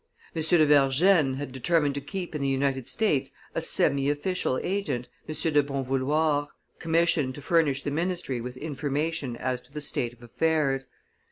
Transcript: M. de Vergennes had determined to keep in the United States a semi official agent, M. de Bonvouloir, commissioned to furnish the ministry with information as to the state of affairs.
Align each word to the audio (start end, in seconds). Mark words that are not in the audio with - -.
M. 0.35 0.41
de 0.41 0.65
Vergennes 0.65 1.37
had 1.37 1.51
determined 1.51 1.93
to 1.93 2.01
keep 2.01 2.33
in 2.33 2.41
the 2.41 2.47
United 2.47 2.87
States 2.87 3.31
a 3.53 3.61
semi 3.61 4.09
official 4.09 4.59
agent, 4.63 5.07
M. 5.29 5.53
de 5.53 5.61
Bonvouloir, 5.61 6.47
commissioned 6.79 7.35
to 7.35 7.41
furnish 7.43 7.83
the 7.83 7.91
ministry 7.91 8.41
with 8.41 8.57
information 8.57 9.35
as 9.35 9.61
to 9.61 9.71
the 9.71 9.79
state 9.79 10.11
of 10.13 10.23
affairs. 10.23 10.87